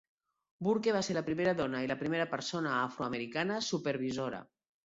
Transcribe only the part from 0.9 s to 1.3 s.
va ser la